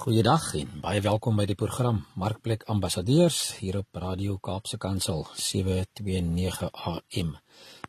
[0.00, 6.70] Goeiedag en baie welkom by die program Markplek Ambassadeurs hier op Radio Kaapse Kansel 729
[6.72, 7.36] AM.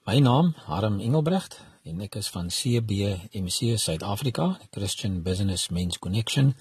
[0.04, 6.54] My naam Harm Engelbrecht en ek is van CBMC Suid-Afrika, Christian Business Men's Connection.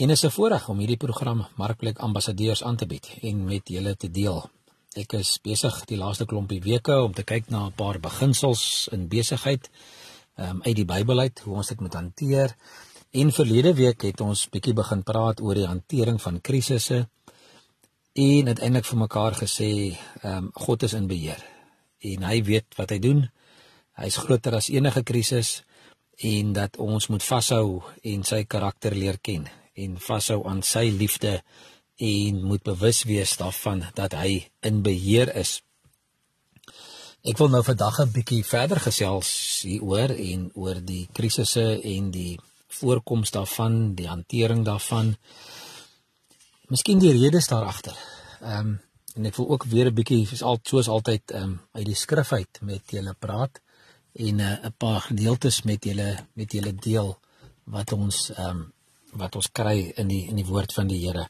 [0.00, 3.96] En is 'n voorreg om hierdie program Markplek Ambassadeurs aan te bied en met julle
[3.96, 4.50] te deel.
[4.96, 9.08] Ek is besig die laaste klompie weke om te kyk na 'n paar beginsels in
[9.08, 9.70] besigheid
[10.36, 12.56] um, uit die Bybel uit hoe ons dit moet hanteer.
[13.10, 17.08] En verlede week het ons bietjie begin praat oor die hantering van krisisse
[18.12, 21.44] en uiteindelik vir mekaar gesê, ehm um, God is in beheer
[21.98, 23.30] en hy weet wat hy doen.
[23.92, 25.62] Hy's groter as enige krisis
[26.16, 31.40] en dat ons moet vashou en sy karakter leer ken en vashou aan sy liefde
[32.00, 35.60] en moet bewus wees daarvan dat hy in beheer is.
[37.20, 39.30] Ek wil nou vandag 'n bietjie verder gesels
[39.68, 42.38] hieroor en oor die krisisse en die
[42.68, 45.16] voorkoms daarvan, die hantering daarvan.
[46.68, 47.96] Miskien die redes daar agter.
[48.40, 48.80] Ehm um,
[49.16, 51.94] en ek wil ook weer 'n bietjie soos al soos altyd ehm um, uit die
[51.94, 53.60] skrif uit met julle praat
[54.12, 57.18] en eh, 'n uh, paar gedeeltes met julle met julle deel
[57.64, 58.72] wat ons ehm um,
[59.12, 61.28] wat ons kry in die in die woord van die Here.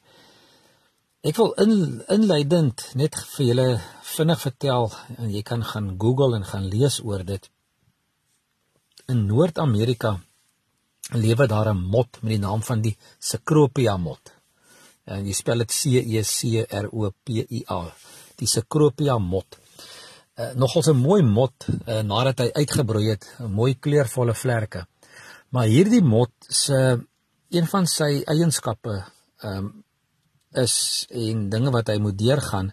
[1.21, 3.69] Ek wil in inleidend net vir julle
[4.15, 7.45] vinnig vertel en jy kan gaan Google en gaan lees oor dit.
[9.13, 10.19] In Noord-Amerika
[11.13, 14.33] lewe daar 'n mot met die naam van die Cecropia mot.
[15.05, 17.93] En jy spel dit C E C R O P I A.
[18.37, 19.59] Die Cecropia mot.
[20.39, 24.87] Uh, nogals 'n mooi mot uh, nadat hy uitgebroei het, mooi kleurvolle vlerke.
[25.51, 27.01] Maar hierdie mot se
[27.51, 29.05] een van sy eienskappe
[29.43, 29.71] ehm um,
[30.51, 32.73] is en dinge wat hy moet deurgaan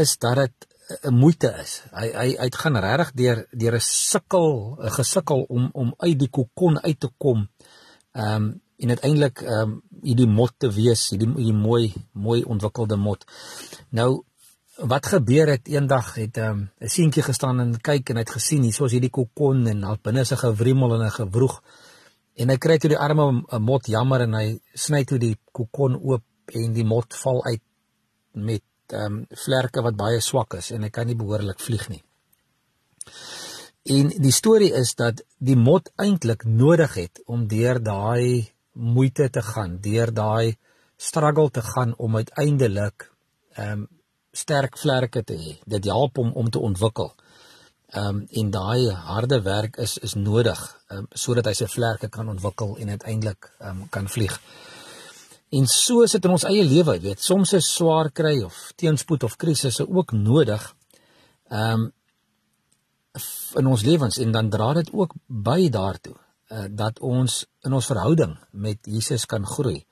[0.00, 1.82] is dat dit 'n moeite is.
[1.92, 6.28] Hy hy hy gaan regtig deur deur 'n sukkel, 'n gesukkel om om uit die
[6.28, 7.48] kokon uit te kom.
[8.12, 12.96] Ehm um, en uiteindelik ehm um, hierdie mot te wees, hierdie hierdie mooi mooi ontwikkelde
[12.96, 13.24] mot.
[13.90, 14.24] Nou
[14.76, 18.36] wat gebeur het eendag het 'n um, 'n seentjie gestaan en kyk en hy het
[18.38, 21.62] gesien hier soos hierdie kokon en al binne se gewrimmel en 'n gewroeg
[22.40, 25.96] en hy kry toe die arme 'n mot jammer en hy sny toe die kokon
[25.96, 27.62] oop en die mot val uit
[28.32, 32.02] met ehm um, vlerke wat baie swak is en hy kan nie behoorlik vlieg nie.
[33.96, 39.42] En die storie is dat die mot eintlik nodig het om deur daai moeite te
[39.42, 40.56] gaan, deur daai
[40.96, 43.10] struggle te gaan om uiteindelik
[43.56, 43.88] ehm um,
[44.32, 45.58] sterk vlerke te hê.
[45.68, 47.10] Dit help hom om te ontwikkel.
[47.92, 52.28] Ehm um, en daai harde werk is is nodig um, sodat hy sy vlerke kan
[52.32, 54.38] ontwikkel en uiteindelik um, kan vlieg.
[55.52, 59.26] En so is dit in ons eie lewe, weet, soms is swaar kry of teenspoed
[59.28, 60.64] of krisisse ook nodig.
[61.50, 61.90] Ehm um,
[63.60, 67.88] in ons lewens en dan dra dit ook by daartoe uh, dat ons in ons
[67.90, 69.82] verhouding met Jesus kan groei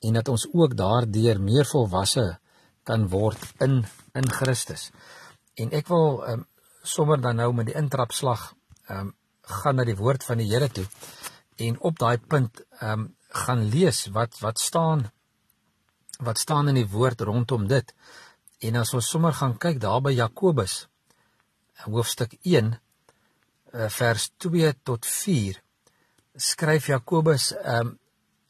[0.00, 2.24] en dat ons ook daardeur meer volwasse
[2.88, 3.82] kan word in
[4.16, 4.90] in Christus.
[5.54, 6.46] En ek wil um,
[6.82, 8.52] sommer dan nou met die intrapslag
[8.88, 10.84] ehm um, gaan na die woord van die Here toe
[11.56, 15.10] en op daai punt ehm um, gaan lees wat wat staan
[16.22, 17.94] wat staan in die woord rondom dit.
[18.58, 20.86] En as ons sommer gaan kyk daar by Jakobus
[21.82, 22.72] hoofstuk 1
[23.72, 25.58] eh, vers 2 tot 4
[26.34, 27.98] skryf Jakobus ehm um,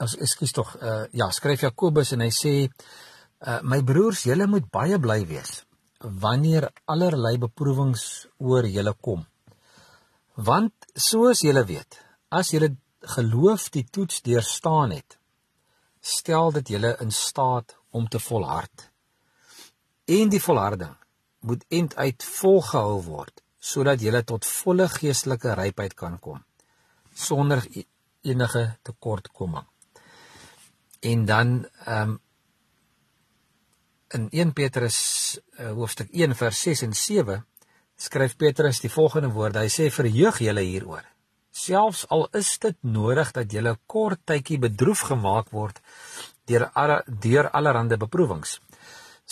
[0.03, 4.65] as ekskuus tog uh, ja skryf Jakobus en hy sê uh, my broers julle moet
[4.75, 5.61] baie bly wees
[6.03, 9.25] wanneer allerlei beproewings oor julle kom.
[10.35, 11.99] Want soos julle weet,
[12.29, 12.75] as julle
[13.17, 15.19] geloof die toets deurstaan het,
[16.01, 18.91] stel dit julle in staat om te volhard.
[20.05, 20.97] En die volharding
[21.41, 26.41] moet end uit volgehou word sodat julle tot volle geestelike rypheid kan kom
[27.15, 27.87] sonder e-,
[28.21, 29.67] enige tekortkoming.
[31.01, 32.21] En dan ehm um,
[34.17, 34.99] in 1 Petrus
[35.59, 37.39] uh, hoofstuk 1 vers 6 en 7
[37.97, 39.63] skryf Petrus die volgende woorde.
[39.63, 41.05] Hy sê verheug julle hieroor.
[41.53, 45.83] Selfs al is dit nodig dat julle kort tydjie bedroef gemaak word
[46.49, 46.69] deur
[47.23, 48.59] deur allerlei beproewings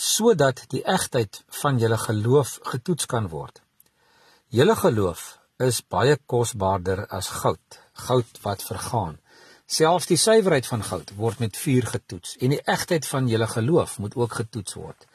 [0.01, 3.61] sodat die egtheid van julle geloof getoets kan word.
[4.49, 9.19] Julle geloof is baie kosbaarder as goud, goud wat vergaan.
[9.71, 13.99] Selfs die suiwerheid van goud word met vuur getoets en die egtheid van julle geloof
[14.03, 15.07] moet ook getoets word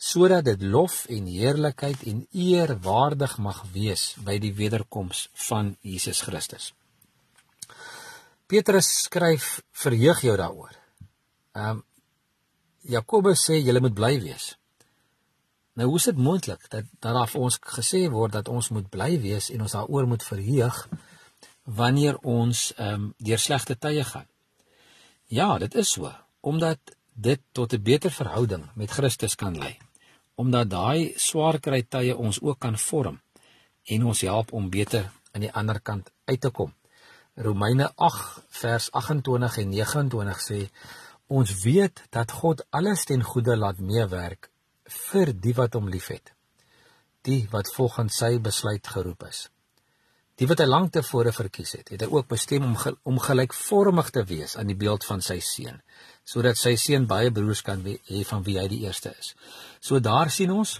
[0.00, 6.22] sodat dit lof en heerlikheid en eer waardig mag wees by die wederkoms van Jesus
[6.24, 6.70] Christus.
[8.48, 10.72] Petrus skryf verheug jou daaroor.
[11.52, 11.84] Ehm um,
[12.80, 14.54] Jakobus sê julle moet bly wees.
[15.76, 18.88] Nou hoe is dit moontlik dat dat daar vir ons gesê word dat ons moet
[18.88, 20.78] bly wees en ons daaroor moet verheug
[21.64, 24.26] wanneer ons ehm um, deur slegte tye gaan?
[25.26, 26.78] Ja, dit is so, omdat
[27.14, 29.78] dit tot 'n beter verhouding met Christus kan lei.
[30.34, 33.20] Omdat daai swaar kry tye ons ook kan vorm
[33.84, 36.74] en ons help om beter aan die ander kant uit te kom.
[37.34, 40.68] Romeine 8 vers 28 en 29 sê
[41.26, 44.50] ons weet dat God alles ten goeie laat meewerk
[44.84, 46.32] vir die wat hom liefhet.
[47.22, 49.48] Die wat volgens sy besluit geroep is.
[50.40, 54.06] Die wat hy lank tevore verkies het, het hy ook bestem om ge, om gelykvormig
[54.14, 55.82] te wees aan die beeld van sy seun,
[56.24, 59.34] sodat sy seun baie broers kan hê van wie hy die eerste is.
[59.84, 60.78] So daar sien ons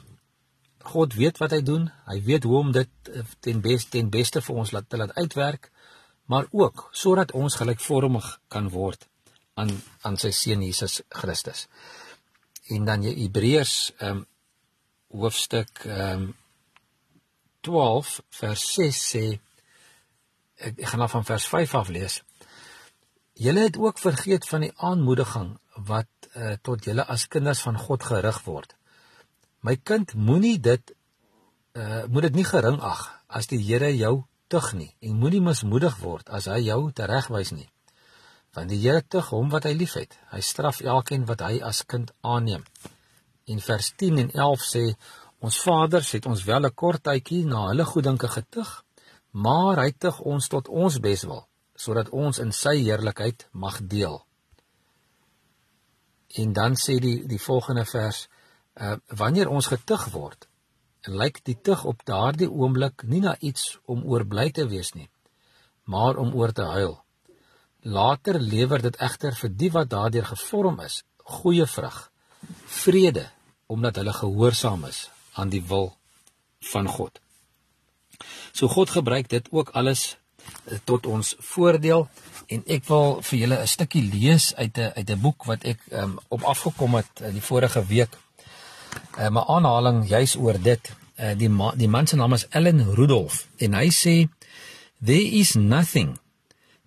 [0.88, 1.90] God weet wat hy doen.
[2.08, 5.12] Hy weet hoe om dit eh, ten beste ten beste vir ons laat te laat
[5.18, 5.68] uitwerk,
[6.24, 9.04] maar ook sodat ons gelykvormig kan word
[9.60, 9.74] aan
[10.08, 11.66] aan sy seun Jesus Christus.
[12.72, 14.26] En dan jy Hebreërs ehm um,
[15.20, 16.28] hoofstuk ehm um,
[17.60, 19.24] 12 vers 6 sê
[20.60, 22.20] ek, ek gaan af van vers 5 af lees.
[23.40, 25.54] Julle het ook vergeet van die aanmoediging
[25.88, 28.74] wat uh, tot julle as kinders van God gerig word.
[29.64, 30.94] My kind, moenie dit
[31.78, 36.00] uh moet dit nie gering ag as die Here jou tug nie en moenie mismoedig
[36.02, 37.68] word as hy jou teregwys nie.
[38.56, 40.16] Want die Here tug hom wat hy liefhet.
[40.34, 42.64] Hy straf elkeen wat hy as kind aanneem.
[43.46, 44.84] In vers 10 en 11 sê
[45.40, 48.84] ons vaders het ons wel 'n kort tydjie na hulle goeddinke getug
[49.30, 51.46] maar hy tug ons tot ons beswil
[51.80, 54.18] sodat ons in sy heerlikheid mag deel.
[56.36, 58.26] En dan sê die die volgende vers
[58.74, 60.46] uh wanneer ons getug word
[61.08, 65.08] lyk die tug op daardie oomblik nie na iets om oor bly te wees nie
[65.90, 66.92] maar om oor te huil.
[67.82, 71.02] Later lewer dit egter vir die wat daardeur gevorm is
[71.40, 71.98] goeie vrug
[72.82, 73.26] vrede
[73.70, 75.92] omdat hulle gehoorsaam is aan die wil
[76.72, 77.20] van God.
[78.52, 80.16] So God gebruik dit ook alles
[80.64, 82.08] eh, tot ons voordeel
[82.46, 85.78] en ek wil vir julle 'n stukkie lees uit 'n uit 'n boek wat ek
[85.92, 88.18] um, op afgekom het uh, die vorige week.
[89.16, 90.90] 'n uh, 'n aanhaling juis oor dit.
[91.20, 94.28] Uh, die ma die man se naam is Ellen Rudolph en hy sê
[95.04, 96.18] there is nothing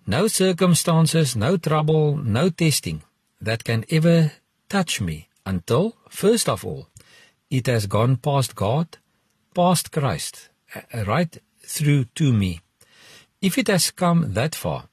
[0.06, 3.02] no circumstances no trouble no testing
[3.40, 4.32] that can ever
[4.66, 6.88] touch me until first of all
[7.48, 8.98] it has gone past God
[9.54, 12.60] past Christ Uh, right through to me.
[13.40, 14.88] If it has come that far,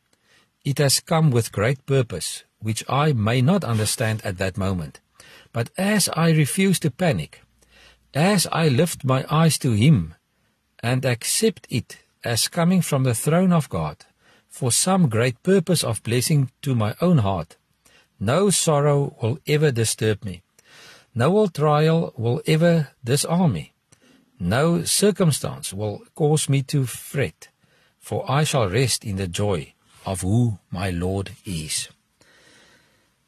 [0.64, 5.00] it has come with great purpose, which I may not understand at that moment.
[5.52, 7.42] But as I refuse to panic,
[8.14, 10.16] as I lift my eyes to Him
[10.84, 13.98] and accept it as coming from the throne of God
[14.48, 17.58] for some great purpose of blessing to my own heart,
[18.20, 20.44] no sorrow will ever disturb me.
[21.16, 23.71] No trial will ever disarm me.
[24.44, 27.50] No circumstance will cause me to fret,
[28.00, 29.74] for I shall rest in the joy
[30.04, 31.90] of who my Lord is.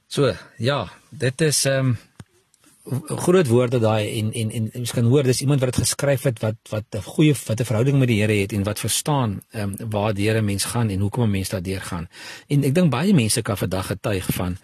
[0.07, 5.24] So, ja, dit is ehm um, groot woorde daai en en en jy kan hoor
[5.24, 8.21] dis iemand wat dit geskryf het wat wat 'n goeie wat 'n verhouding met die
[8.21, 11.31] Here het en wat verstaan ehm um, waar die Here mens gaan en hoekom 'n
[11.31, 12.10] mens daardeur gaan.
[12.48, 14.57] En ek dink baie mense kan vandag getuig van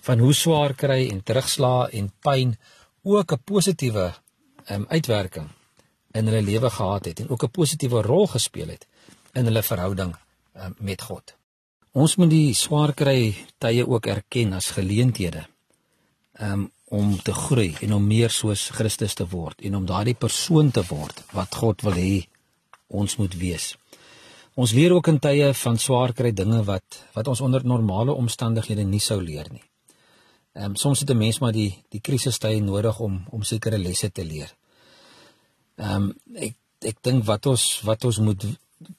[0.00, 2.58] van hoe swaar kry en terugslag en pyn
[3.02, 4.12] ook 'n positiewe
[4.66, 5.55] ehm um, uitwerking
[6.18, 8.86] in hulle lewe gehad het en ook 'n positiewe rol gespeel het
[9.32, 10.14] in hulle verhouding
[10.54, 11.34] um, met God.
[11.92, 15.46] Ons moet die swaar kry tye ook erken as geleenthede
[16.40, 20.70] um, om te groei en om meer soos Christus te word en om daardie persoon
[20.70, 22.26] te word wat God wil hê
[22.86, 23.74] ons moet wees.
[24.54, 28.84] Ons leer ook in tye van swaar kry dinge wat wat ons onder normale omstandighede
[28.84, 29.64] nie sou leer nie.
[30.56, 34.12] Ehm um, soms het 'n mens maar die die krisistye nodig om om sekere lesse
[34.12, 34.54] te leer.
[35.76, 38.44] Ehm um, ek ek dink wat ons wat ons moet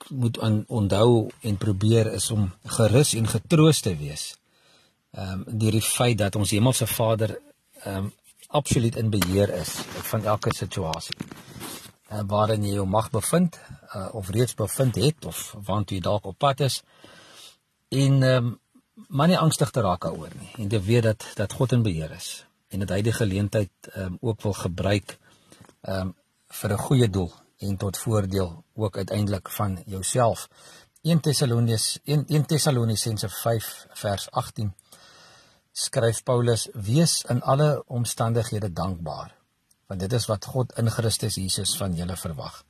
[0.09, 4.35] moet aan onthou en probeer is om gerus en getroos te wees.
[5.11, 7.37] Ehm um, deur die feit dat ons Hemelse Vader
[7.83, 8.13] ehm um,
[8.47, 9.73] absoluut in beheer is
[10.09, 11.15] van elke situasie.
[12.07, 13.59] En uh, waarin jy jou mag bevind
[13.95, 16.81] uh, of reeds bevind het of waant jy dalk op pad is
[17.89, 18.59] en ehm um,
[19.07, 22.11] maar nie angstig te raak daaroor nie en te weet dat dat God in beheer
[22.11, 25.17] is en dat hy die geleentheid ehm um, ook wil gebruik
[25.81, 26.15] ehm um,
[26.47, 30.47] vir 'n goeie doel en tot voordeel ook uiteindelik van jouself.
[31.01, 34.73] 1 Tessaloniërs 1, 1 Tessalonisense 5 vers 18
[35.71, 39.35] skryf Paulus: "Wees in alle omstandighede dankbaar,
[39.87, 42.65] want dit is wat God in Christus Jesus van julle verwag."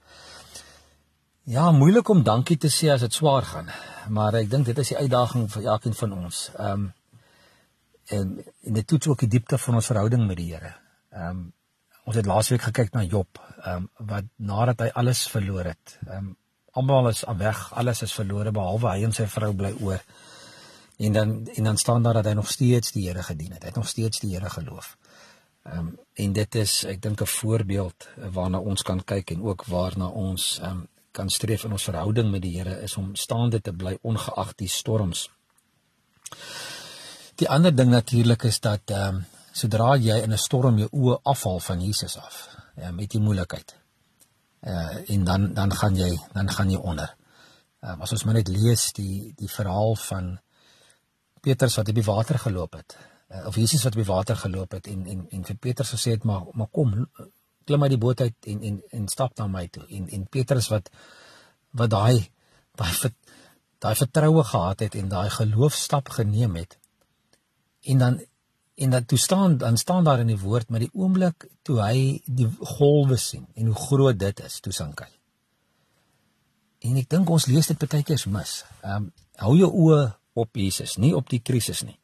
[1.44, 3.70] Ja, moeilik om dankie te sê as dit swaar gaan,
[4.10, 6.50] maar ek dink dit is die uitdaging vir elkeen van ons.
[6.58, 6.94] Ehm um,
[8.08, 10.74] en, en dit toets ook die diepte van ons verhouding met die Here.
[11.12, 11.54] Ehm um,
[12.04, 16.18] ons het laasweek gekyk na Job, ehm um, wat nadat hy alles verloor het, ehm
[16.18, 16.36] um,
[16.78, 20.02] almal is weg, alles is verlore behalwe hy en sy vrou bly oor.
[20.98, 23.62] En dan en dan staan daar dat hy nog steeds die Here gedien het.
[23.62, 24.98] Hy het nog steeds die Here geloof.
[25.64, 29.66] Ehm um, en dit is ek dink 'n voorbeeld waarna ons kan kyk en ook
[29.66, 33.62] waarna ons ehm um, kan streef in ons verhouding met die Here is om staande
[33.62, 35.30] te bly ongeag die storms.
[37.36, 41.20] Die ander ding natuurlik is dat ehm um, sodra jy in 'n storm jou oë
[41.24, 42.36] afhaal van Jesus af,
[42.78, 43.76] ja, met die moeilikheid.
[44.62, 47.16] Uh en dan dan gaan jy dan gaan jy onder.
[47.82, 50.40] Um, as ons maar net lees die die verhaal van
[51.42, 52.98] Petrus wat op die water geloop het.
[53.30, 56.16] Uh, of Jesus wat op die water geloop het en en en vir Petrus gesê
[56.18, 56.96] het maar maar kom
[57.68, 59.86] klim uit die boot uit en en en stap na my toe.
[59.88, 60.90] En en Petrus wat
[61.72, 62.30] wat daai
[62.80, 63.14] daai
[63.80, 66.78] daai vertroue gehad het en daai geloofstap geneem het.
[67.82, 68.22] En dan
[68.78, 72.22] en dan toe staan dan staan daar in die woord met die oomblik toe hy
[72.26, 75.10] die golwe sien en hoe groot dit is, toe sink hy.
[76.86, 78.60] En ek dink ons lees dit baie keer mis.
[78.84, 79.08] Ehm um,
[79.38, 80.04] hou jou oë
[80.42, 81.98] op Jesus, nie op die krisis nie.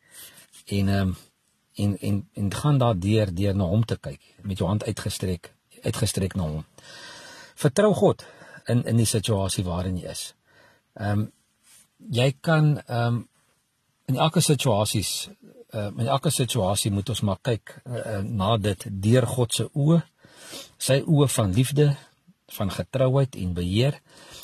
[0.66, 1.16] En ehm um,
[1.84, 5.54] en en en gaan daar deur deur na hom te kyk met jou hand uitgestrek
[5.84, 6.66] uitgestrek na hom.
[7.56, 8.26] Vertrou God
[8.66, 10.34] in in die situasie waarin jy is.
[10.94, 11.32] Ehm um,
[12.10, 13.28] jy kan ehm um,
[14.06, 15.30] in elke situasies
[15.74, 20.02] uh, in elke situasie moet ons maar kyk uh, na dit deur God se oë,
[20.78, 21.94] sy oë van liefde,
[22.54, 24.00] van getrouheid en beheer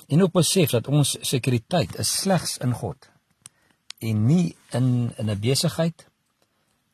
[0.10, 3.10] en ook besef dat ons sekuriteit is slegs in God
[4.00, 6.08] en nie in in 'n besigheid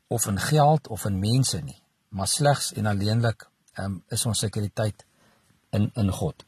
[0.07, 3.47] of in geld of in mense nie, maar slegs en alleenlik
[3.79, 5.05] um, is ons sekuriteit
[5.69, 6.45] in in God.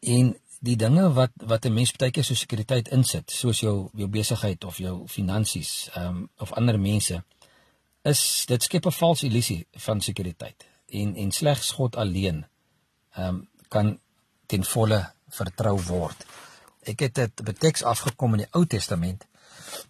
[0.00, 4.08] En die dinge wat wat 'n mens baie keer so sekuriteit insit, soos jou jou
[4.08, 7.22] besigheid of jou finansies, ehm um, of ander mense,
[8.02, 10.64] is dit skep 'n valse illusie van sekuriteit.
[10.88, 12.46] En en slegs God alleen
[13.16, 13.98] ehm um, kan
[14.46, 16.26] ten volle vertrou word.
[16.80, 19.24] Ek het dit beteks afgekom in die Ou Testament.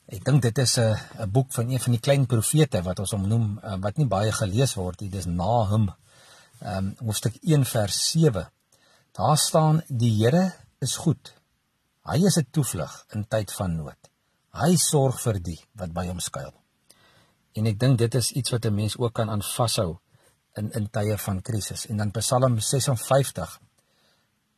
[0.06, 3.10] Ek dink dit is 'n 'n boek van een van die klein profete wat ons
[3.10, 5.10] hom noem uh, wat nie baie gelees word nie.
[5.10, 5.90] Dis Nahum.
[6.60, 8.50] Ehm um, hoofstuk 1 vers 7.
[9.12, 11.32] Daar staan die Here is goed.
[12.04, 14.10] Hy is 'n toevlug in tyd van nood.
[14.54, 16.52] Hy sorg vir die wat by hom skuil.
[17.56, 19.98] En ek dink dit is iets wat 'n mens ook kan aan vashou
[20.58, 21.86] in in tye van krisis.
[21.86, 23.60] En dan Psalm 56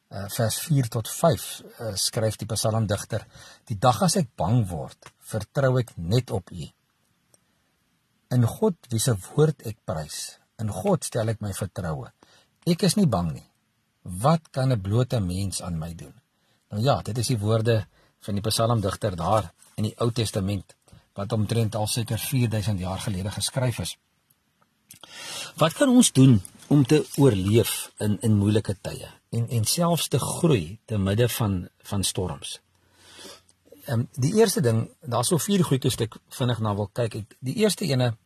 [0.09, 3.26] uh, vers 4 tot 5 uh, skryf die psalmdigter:
[3.64, 6.68] Die dag as ek bang word, vertrou ek net op U.
[8.30, 12.11] In God wie se woord ek prys, in God stel ek my vertroue.
[12.66, 13.47] Ek is nie bang nie.
[14.07, 16.15] Wat kan 'n blote mens aan my doen?
[16.71, 17.87] Nou ja, dit is die woorde
[18.21, 20.75] van die psalmdigter daar in die Ou Testament
[21.15, 23.97] wat omtrent al seker 4000 jaar gelede geskryf is.
[25.57, 29.09] Wat kan ons doen om te oorleef in in moeilike tye?
[29.37, 32.61] en en selfs te groei te midde van van storms.
[33.85, 37.21] Ehm um, die eerste ding, daar's so vier goedjies wat ek vinnig na wil kyk.
[37.39, 38.17] Die eerste ene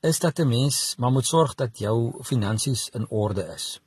[0.00, 3.80] is dat 'n mens maar moet sorg dat jou finansies in orde is.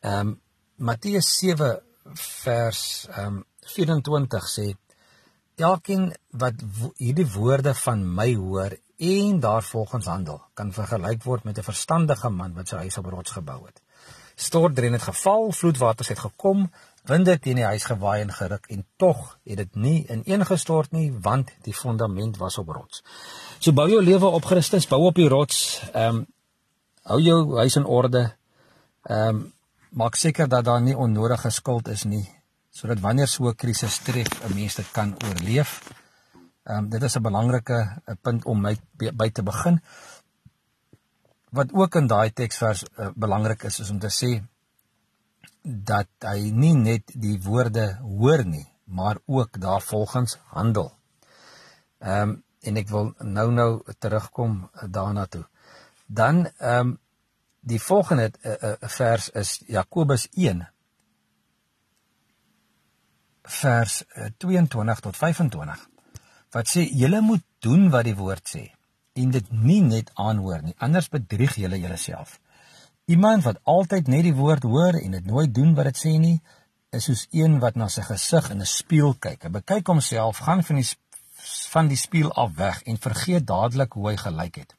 [0.00, 0.40] Ehm um,
[0.76, 1.80] Matteus 7
[2.14, 4.66] vers ehm um, 24 sê
[5.56, 11.58] elkeen wat wo hierdie woorde van my hoor en daarvolgens handel kan vergelyk word met
[11.58, 13.82] 'n verstandige man wat sy huis op rots gebou het
[14.38, 16.70] stortreën het geval, vloedwaters het gekom,
[17.04, 21.10] winde het teen die huis gewaai en geruk en tog het dit nie ineengestort nie
[21.22, 23.02] want die fondament was op rots.
[23.58, 25.80] So bou jou lewe op Christus, bou op die rots.
[25.92, 26.26] Ehm um,
[27.08, 28.26] hou jou huis in orde.
[29.02, 29.46] Ehm um,
[29.90, 32.26] maak seker dat daar nie onnodige skuld is nie
[32.70, 35.82] sodat wanneer so 'n krisis tref, 'n mens dit kan oorleef.
[36.64, 38.76] Ehm um, dit is 'n belangrike punt om my
[39.12, 39.80] by te begin
[41.50, 44.30] wat ook in daai teksvers uh, belangrik is is om te sê
[45.62, 50.92] dat hy nie net die woorde hoor nie, maar ook daarvolgens handel.
[51.98, 55.44] Ehm um, en ek wil nou nou terugkom uh, daarna toe.
[56.06, 56.98] Dan ehm um,
[57.68, 60.64] die volgende uh, uh, vers is Jakobus 1
[63.58, 65.86] vers uh, 22 tot 25
[66.56, 68.64] wat sê julle moet doen wat die woord sê
[69.18, 72.38] en dit nie net aanhoor nie, anders bedrieg julle julleself.
[73.10, 76.36] Iemand wat altyd net die woord hoor en dit nooit doen wat dit sê nie,
[76.94, 79.42] is soos een wat na sy gesig in 'n spieël kyk.
[79.42, 80.88] Hy bekyk homself, gaan van die
[81.70, 84.74] van die spieël af weg en vergeet dadelik hoe hy gelyk het.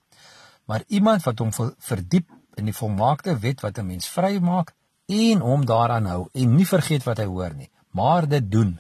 [0.65, 2.29] Maar iemand wat hom verdiep
[2.59, 4.75] in die volmaakte wet wat 'n mens vry maak
[5.07, 8.79] en hom daaraan hou en nie vergeet wat hy hoor nie, maar dit doen,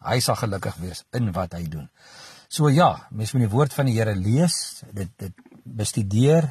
[0.00, 1.88] Hy sal gelukkig wees in wat hy doen.
[2.50, 6.48] So ja, mens moet die woord van die Here lees, dit dit bestudeer,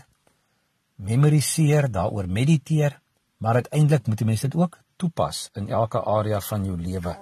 [1.01, 2.99] memoriseer, daaroor mediteer,
[3.41, 7.15] maar uiteindelik moet jy mens dit ook toepas in elke area van jou lewe,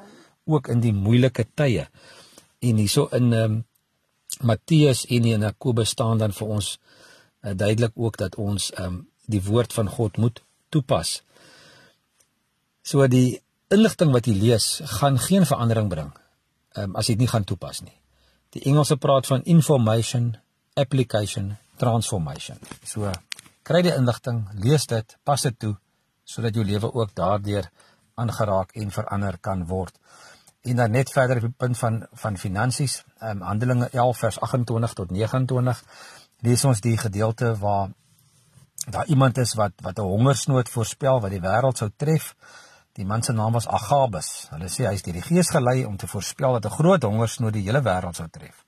[0.45, 1.87] ook in die moeilike tye.
[2.59, 3.65] En hierso in ehm um,
[4.43, 9.05] Matteus en in Jakobus staan dan vir ons uh, duidelik ook dat ons ehm um,
[9.27, 10.41] die woord van God moet
[10.73, 11.21] toepas.
[12.83, 13.41] So die
[13.73, 14.67] inligting wat jy lees
[14.99, 16.13] gaan geen verandering bring
[16.77, 17.95] ehm um, as jy dit nie gaan toepas nie.
[18.55, 20.35] Die Engelse praat van information
[20.77, 22.59] application transformation.
[22.85, 23.11] So
[23.67, 25.75] kry die inligting, lees dit, pas dit toe
[26.27, 27.69] sodat jou lewe ook daardeur
[28.19, 29.93] aangeraak en verander kan word.
[30.67, 34.39] En dan net verder op die punt van van finansies, ehm um, Handelinge 11 vers
[34.39, 35.83] 28 tot 29
[36.45, 37.89] lees ons die gedeelte waar
[38.85, 42.35] daar iemand is wat wat 'n hongersnood voorspel wat die wêreld sou tref.
[42.93, 44.47] Die man se naam was Agabus.
[44.49, 47.53] Hulle sê hy is deur die Gees gelei om te voorspel dat 'n groot hongersnood
[47.53, 48.65] die hele wêreld sou tref.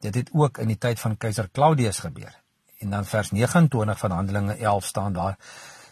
[0.00, 2.42] Dit het ook in die tyd van keiser Claudius gebeur.
[2.78, 5.38] En dan vers 29 van Handelinge 11 staan daar: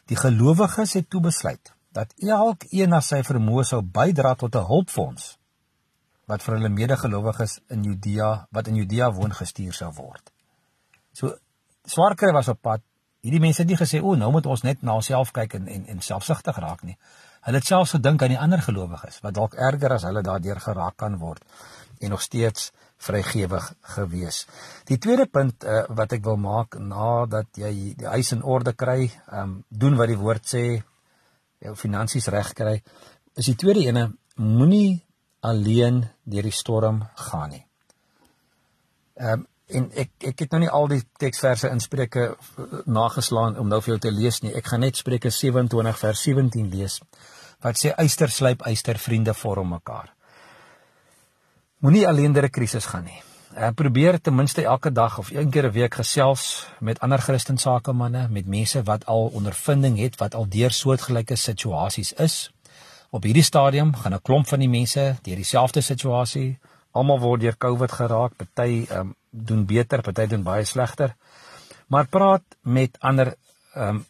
[0.07, 5.39] Die gelowiges het toe besluit dat elkeen na sy vermoë sou bydra tot 'n hulpfonds
[6.27, 10.33] wat vir hulle medegelowiges in Judea wat in Judea woon gestuur sou word.
[11.13, 11.35] So
[11.85, 12.81] swaar kry was op pad.
[13.23, 15.85] Hierdie mense het nie gesê o, nou moet ons net na onsself kyk en en,
[15.95, 16.97] en selfsugtig raak nie.
[17.47, 20.97] Hulle het selfs gedink aan die ander gelowiges wat dalk erger as hulle daardeur geraak
[20.99, 21.43] kan word
[22.03, 24.47] en nog steeds vrygewig gewees.
[24.91, 29.07] Die tweede punt uh, wat ek wil maak nadat jy die huis in orde kry,
[29.07, 30.65] ehm um, doen wat die woord sê,
[31.63, 32.77] jou finansies reg kry,
[33.39, 34.09] is die tweede ene
[34.43, 35.03] moenie
[35.47, 37.65] alleen deur die storm gaan nie.
[39.19, 42.37] Ehm um, en ek ek het nou nie al die teksverse in Spreuke
[42.87, 44.55] nageslaan om nou vir jou te lees nie.
[44.55, 47.01] Ek gaan net Spreuke 27 vers 17 lees
[47.63, 50.11] wat sê eyster slyp eyster vriende vorm mekaar.
[51.79, 53.23] Moenie alleen deur 'n krisis gaan nie.
[53.55, 57.59] Ek probeer ten minste elke dag of een keer 'n week gesels met ander Christen
[57.59, 62.51] sakemanne, met mense wat al ondervinding het wat al deur soortgelyke situasies is.
[63.11, 66.59] Op hierdie stadium gaan 'n klomp van die mense deur dieselfde situasie.
[66.93, 71.17] Almal word deur COVID geraak, party um, doen beter, party doen baie slegter.
[71.89, 73.35] Maar praat met ander
[73.77, 74.05] um,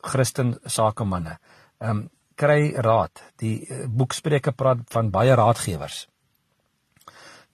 [0.00, 1.38] Christen sakemanne.
[1.78, 2.08] Ehm um,
[2.40, 3.20] kry raad.
[3.36, 6.06] Die uh, boekspreuke praat van baie raadgewers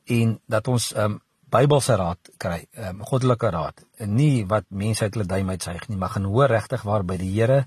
[0.07, 4.67] en dat ons ehm um, Bybelse raad kry, ehm um, goddelike raad, en nie wat
[4.69, 7.61] mense uit hulle duim uitsuig nie, maar gaan hoor regtig waar by die Here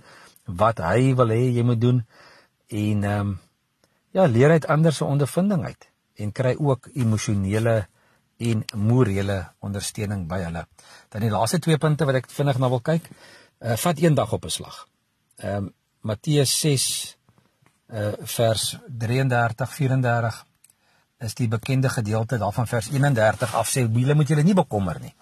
[0.46, 2.02] wat hy wil hê jy moet doen
[2.68, 3.38] en ehm um,
[4.12, 5.88] ja, leer uit ander se ondervinding uit
[6.20, 7.88] en kry ook emosionele
[8.40, 10.66] en morele ondersteuning by hulle.
[11.12, 14.34] Dan die laaste twee punte wat ek vinnig na wil kyk, uh, vat een dag
[14.34, 14.88] op 'n slag.
[15.38, 17.18] Ehm um, Matteus 6
[17.90, 20.46] uh eh, vers 33 34
[21.18, 25.16] is die bekende gedeelte daarvan vers 31 af sê wiele moet julle nie bekommer nie.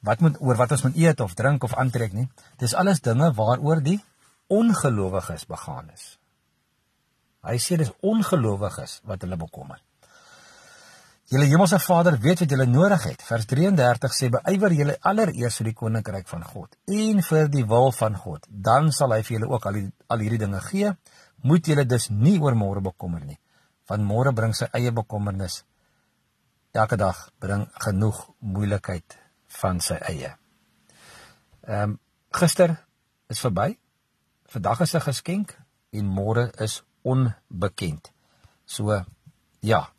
[0.00, 2.28] Wat moet oor wat ons moet eet of drink of aantrek nie.
[2.56, 4.00] Dis alles dinge waaroor die
[4.46, 6.18] ongelowiges begaan is.
[7.46, 9.80] Hy sê dis ongelowiges wat hulle bekommer.
[11.30, 13.20] Julle hemelse Vader weet wat julle nodig het.
[13.22, 17.92] Vers 33 sê beywer julle allereers vir die koninkryk van God en vir die wil
[17.94, 18.48] van God.
[18.50, 20.90] Dan sal hy vir julle ook al die, al hierdie dinge gee.
[21.46, 23.38] Moet julle dus nie oor môre bekommer nie
[23.90, 25.64] want môre bring sy eie bekommernis.
[26.70, 29.16] Elke dag bring genoeg moeilikheid
[29.60, 30.36] van sy eie.
[31.66, 31.98] Ehm um,
[32.30, 32.76] gister
[33.26, 33.74] is verby.
[34.46, 35.56] Vandag is 'n geskenk
[35.90, 38.12] en môre is onbekend.
[38.64, 39.04] So
[39.60, 39.90] ja.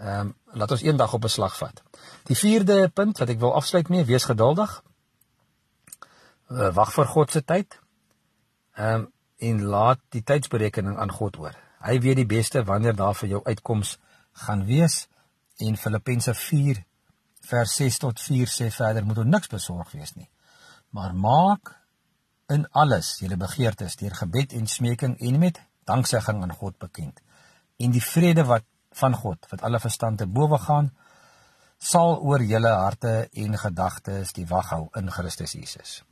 [0.00, 1.82] Ehm um, laat ons eendag op 'n slag vat.
[2.24, 4.82] Die vierde punt wat ek wil afsluit mee, wees geduldig.
[6.48, 7.80] Uh, wag vir God se tyd.
[8.74, 11.56] Ehm um, en laat die tydsberekening aan God oor.
[11.80, 13.98] Hy weet die beste wanneer daar vir jou uitkoms
[14.32, 15.08] gaan wees
[15.56, 16.84] en Filippense 4
[17.40, 20.28] vers 6 tot 4 sê verder moet ons niks besorg wees nie.
[20.90, 21.72] Maar maak
[22.48, 27.20] in alles julle begeertes deur gebed en smeking en met danksegging aan God bekend.
[27.78, 30.90] En die vrede wat van God wat alle verstand te bowe gaan
[31.80, 36.02] sal oor julle harte en gedagtes die wag hou in Christus Jesus.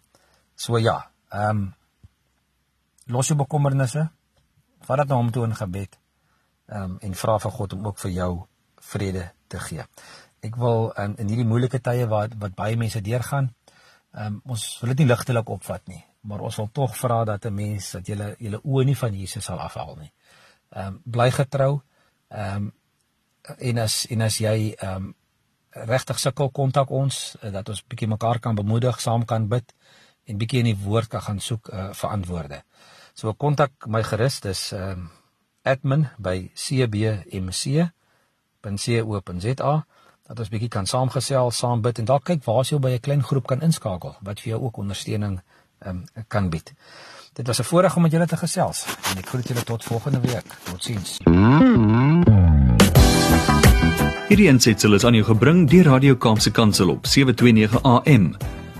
[0.57, 1.75] So ja, ehm um,
[3.09, 4.09] los jou bekommernisse
[4.85, 5.99] vat dit na hom toe in gebed.
[6.69, 8.33] Ehm um, en vra vir God om ook vir jou
[8.91, 9.85] vrede te gee.
[10.41, 13.53] Ek wil in in hierdie moeilike tye wat wat baie mense deurgaan,
[14.15, 17.45] ehm um, ons wil dit nie ligtelik opvat nie, maar ons wil tog vra dat
[17.45, 20.13] 'n mens dat jy julle oë nie van Jesus sal afhaal nie.
[20.71, 21.83] Ehm um, bly getrou.
[22.29, 22.73] Ehm um,
[23.59, 25.15] en as en as jy ehm um,
[25.89, 29.75] regtig sukkel kontak ons dat ons bietjie mekaar kan bemoedig, saam kan bid
[30.25, 32.63] en bietjie in die woord kan gaan soek uh, vir antwoorde.
[33.15, 35.11] So kontak my gerus dis ehm um,
[35.65, 37.91] admin by cbmc
[38.63, 39.85] www.rsg.co.za
[40.29, 43.23] dat ons bietjie kan saamgesels, saam bid en dalk kyk waar jy by 'n klein
[43.23, 45.41] groep kan inskakel wat vir jou ook ondersteuning
[45.87, 46.75] um, kan bied.
[47.39, 50.21] Dit was 'n voorreg om met julle te gesels en ek groet julle tot volgende
[50.21, 50.45] week.
[50.63, 51.17] Totsiens.
[54.29, 58.37] Hierdie ensitsel is aan jou gebring deur Radio Kaapse Kansel op 729 AM.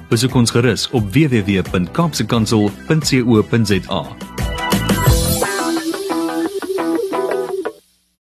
[0.09, 4.07] Besoek ons gerus op www.kaapsekansel.co.za.